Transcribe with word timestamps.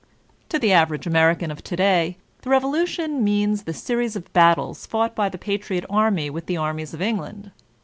To 0.49 0.57
the 0.57 0.71
average 0.73 1.05
American 1.05 1.51
of 1.51 1.63
to 1.63 1.75
day, 1.75 2.17
the 2.41 2.49
Revolution 2.49 3.23
means 3.23 3.65
the 3.65 3.73
series 3.75 4.15
of 4.15 4.33
batUes 4.33 4.87
fought 4.87 5.13
by 5.15 5.29
the 5.29 5.37
patriot 5.37 5.85
army 5.91 6.27
with 6.27 6.47
the 6.47 6.57
armies 6.57 6.95
of 6.95 7.03
England. 7.03 7.51